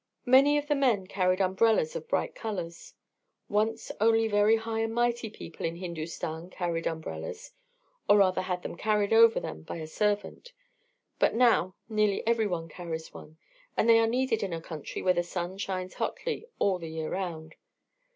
[0.25, 2.95] Many of the men carried umbrellas of bright colours.
[3.49, 7.51] Once only very high and mighty people in Hindustan carried umbrellas,
[8.09, 10.53] or rather had them carried over them by a servant,
[11.19, 13.37] but now nearly every one carries one;
[13.77, 17.11] and they are needed in a country where the sun shines hotly all the year
[17.11, 17.53] round.